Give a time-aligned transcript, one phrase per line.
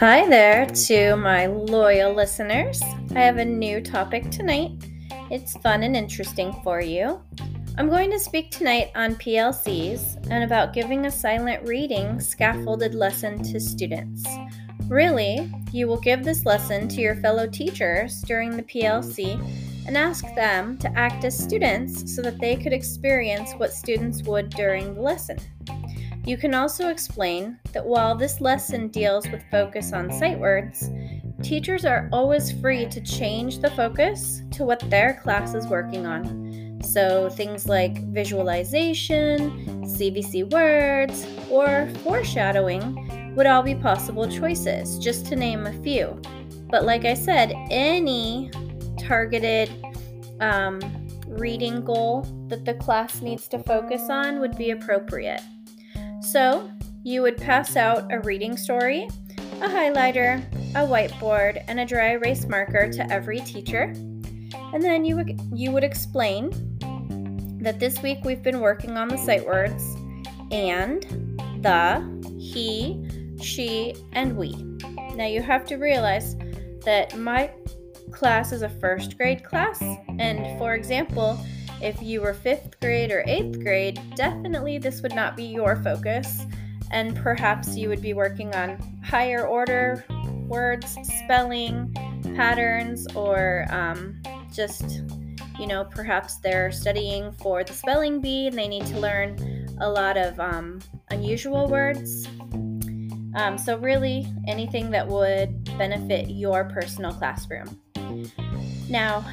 [0.00, 2.82] Hi there to my loyal listeners.
[3.14, 4.72] I have a new topic tonight.
[5.30, 7.22] It's fun and interesting for you.
[7.78, 13.42] I'm going to speak tonight on PLCs and about giving a silent reading scaffolded lesson
[13.44, 14.22] to students.
[14.86, 19.40] Really, you will give this lesson to your fellow teachers during the PLC
[19.86, 24.50] and ask them to act as students so that they could experience what students would
[24.50, 25.38] during the lesson.
[26.26, 30.90] You can also explain that while this lesson deals with focus on sight words,
[31.40, 36.80] teachers are always free to change the focus to what their class is working on.
[36.82, 45.36] So things like visualization, CVC words, or foreshadowing would all be possible choices, just to
[45.36, 46.20] name a few.
[46.68, 48.50] But like I said, any
[48.98, 49.70] targeted
[50.40, 50.80] um,
[51.28, 55.40] reading goal that the class needs to focus on would be appropriate.
[56.26, 56.68] So,
[57.04, 62.48] you would pass out a reading story, a highlighter, a whiteboard, and a dry erase
[62.48, 63.94] marker to every teacher.
[64.72, 66.50] And then you would, you would explain
[67.60, 69.94] that this week we've been working on the sight words
[70.50, 71.04] and,
[71.62, 72.02] the,
[72.40, 73.08] he,
[73.40, 74.50] she, and we.
[75.14, 76.34] Now you have to realize
[76.84, 77.52] that my
[78.10, 79.80] class is a first grade class,
[80.18, 81.38] and for example,
[81.80, 86.46] if you were fifth grade or eighth grade, definitely this would not be your focus,
[86.90, 90.04] and perhaps you would be working on higher order
[90.48, 91.92] words, spelling,
[92.36, 95.02] patterns, or um, just,
[95.58, 99.36] you know, perhaps they're studying for the spelling bee and they need to learn
[99.80, 100.80] a lot of um,
[101.10, 102.26] unusual words.
[103.34, 107.78] Um, so, really, anything that would benefit your personal classroom.
[108.88, 109.24] Now,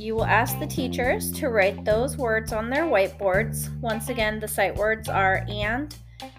[0.00, 3.68] you will ask the teachers to write those words on their whiteboards.
[3.80, 5.94] Once again, the sight words are and,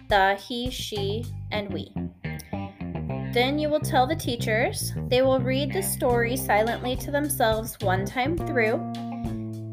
[0.08, 1.92] the, he, she, and we.
[3.32, 8.04] Then you will tell the teachers they will read the story silently to themselves one
[8.04, 8.74] time through,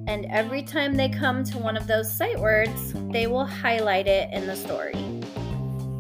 [0.08, 4.32] and every time they come to one of those sight words, they will highlight it
[4.32, 4.94] in the story.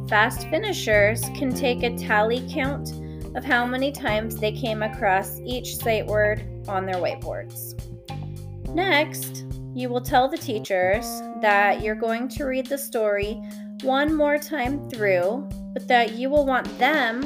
[0.07, 2.93] Fast finishers can take a tally count
[3.35, 7.75] of how many times they came across each sight word on their whiteboards.
[8.73, 11.05] Next, you will tell the teachers
[11.41, 13.41] that you're going to read the story
[13.81, 17.21] one more time through, but that you will want them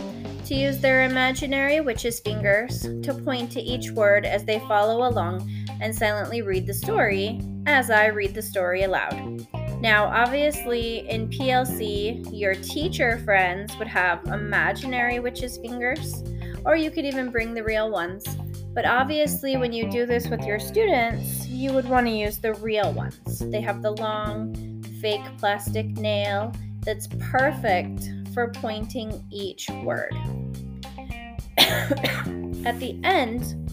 [0.46, 5.50] to use their imaginary witch's fingers to point to each word as they follow along
[5.82, 9.48] and silently read the story as I read the story aloud.
[9.84, 16.24] Now, obviously, in PLC, your teacher friends would have imaginary witch's fingers,
[16.64, 18.26] or you could even bring the real ones.
[18.74, 22.54] But obviously, when you do this with your students, you would want to use the
[22.54, 23.40] real ones.
[23.40, 30.16] They have the long, fake plastic nail that's perfect for pointing each word.
[31.58, 33.70] At the end,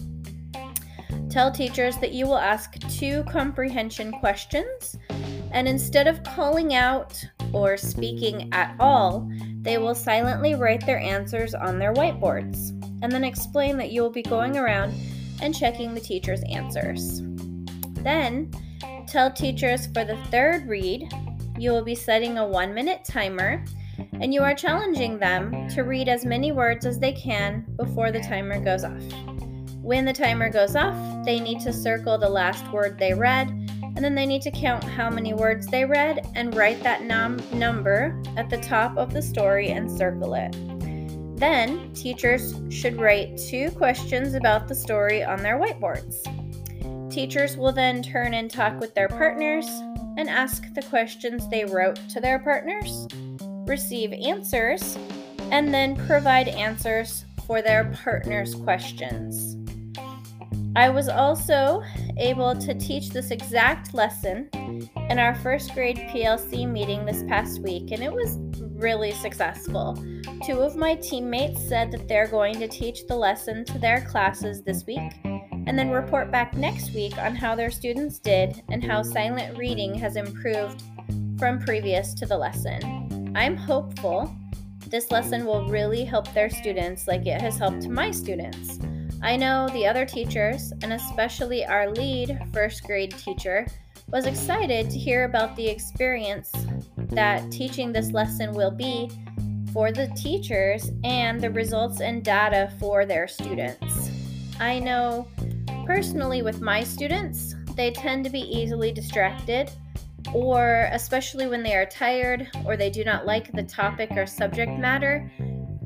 [1.31, 4.97] tell teachers that you will ask two comprehension questions
[5.51, 7.23] and instead of calling out
[7.53, 9.29] or speaking at all,
[9.61, 12.69] they will silently write their answers on their whiteboards
[13.01, 14.93] and then explain that you will be going around
[15.41, 17.21] and checking the teacher's answers.
[18.03, 18.51] Then,
[19.07, 21.11] tell teachers for the third read,
[21.57, 23.63] you will be setting a one minute timer
[24.13, 28.21] and you are challenging them to read as many words as they can before the
[28.21, 29.03] timer goes off.
[29.81, 33.49] When the timer goes off, they need to circle the last word they read
[33.95, 37.41] and then they need to count how many words they read and write that num-
[37.53, 40.55] number at the top of the story and circle it.
[41.37, 46.21] Then, teachers should write two questions about the story on their whiteboards.
[47.11, 49.65] Teachers will then turn and talk with their partners
[50.17, 53.07] and ask the questions they wrote to their partners,
[53.65, 54.97] receive answers,
[55.51, 59.57] and then provide answers for their partners' questions.
[60.75, 61.83] I was also
[62.17, 67.91] able to teach this exact lesson in our first grade PLC meeting this past week,
[67.91, 68.37] and it was
[68.81, 70.01] really successful.
[70.45, 74.61] Two of my teammates said that they're going to teach the lesson to their classes
[74.61, 79.03] this week and then report back next week on how their students did and how
[79.03, 80.83] silent reading has improved
[81.37, 83.33] from previous to the lesson.
[83.35, 84.33] I'm hopeful
[84.87, 88.79] this lesson will really help their students like it has helped my students.
[89.23, 93.67] I know the other teachers, and especially our lead first grade teacher,
[94.07, 96.51] was excited to hear about the experience
[96.97, 99.11] that teaching this lesson will be
[99.71, 104.09] for the teachers and the results and data for their students.
[104.59, 105.27] I know
[105.85, 109.69] personally with my students, they tend to be easily distracted,
[110.33, 114.71] or especially when they are tired or they do not like the topic or subject
[114.79, 115.31] matter,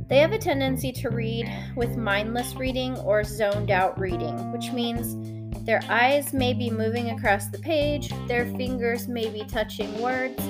[0.08, 5.16] They have a tendency to read with mindless reading or zoned out reading, which means
[5.66, 10.42] their eyes may be moving across the page, their fingers may be touching words,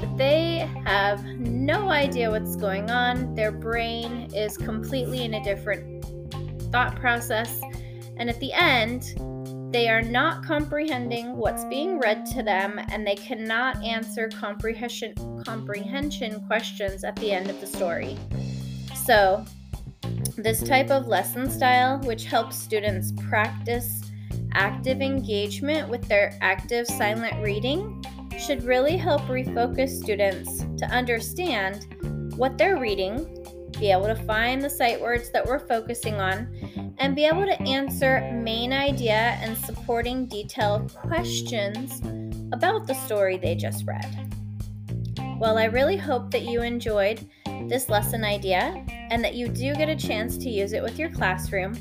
[0.00, 3.34] but they have no idea what's going on.
[3.34, 6.04] Their brain is completely in a different
[6.72, 7.60] thought process,
[8.16, 9.14] and at the end,
[9.74, 15.14] they are not comprehending what's being read to them and they cannot answer comprehension
[15.46, 18.18] comprehension questions at the end of the story.
[19.04, 19.44] So,
[20.36, 24.10] this type of lesson style which helps students practice
[24.54, 28.02] active engagement with their active silent reading
[28.38, 31.86] should really help refocus students to understand
[32.36, 33.26] what they're reading,
[33.78, 37.60] be able to find the sight words that we're focusing on, and be able to
[37.62, 42.00] answer main idea and supporting detail questions
[42.52, 44.30] about the story they just read.
[45.38, 47.26] Well, I really hope that you enjoyed
[47.68, 51.10] this lesson idea and that you do get a chance to use it with your
[51.10, 51.76] classroom.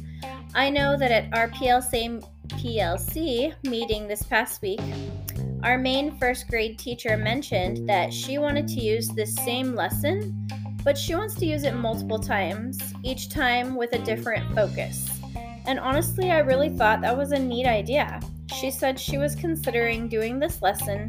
[0.54, 4.82] I know that at our PLC, PLC meeting this past week,
[5.64, 10.46] our main first grade teacher mentioned that she wanted to use this same lesson,
[10.84, 15.10] but she wants to use it multiple times, each time with a different focus.
[15.66, 18.20] And honestly, I really thought that was a neat idea.
[18.60, 21.08] She said she was considering doing this lesson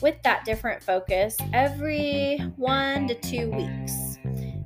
[0.00, 4.18] with that different focus every one to two weeks.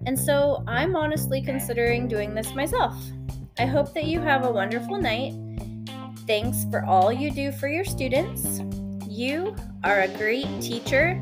[0.06, 2.94] And so I'm honestly considering doing this myself.
[3.58, 5.34] I hope that you have a wonderful night.
[6.26, 8.60] Thanks for all you do for your students.
[9.08, 11.20] You are a great teacher.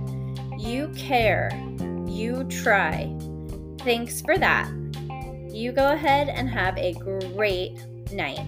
[0.58, 1.50] You care.
[2.06, 3.16] You try.
[3.80, 4.70] Thanks for that.
[5.50, 6.92] You go ahead and have a
[7.34, 7.78] great
[8.12, 8.40] night.